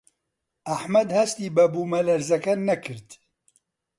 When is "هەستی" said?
1.17-1.53